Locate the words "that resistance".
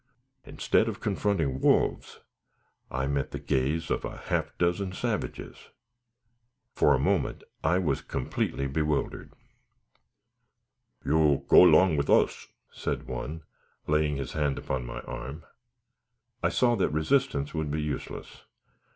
16.77-17.53